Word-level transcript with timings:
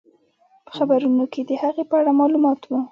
په 0.65 0.71
خبرونو 0.77 1.23
کې 1.33 1.41
د 1.49 1.51
هغې 1.61 1.83
په 1.89 1.95
اړه 1.99 2.11
معلومات 2.19 2.59
وو. 2.65 2.77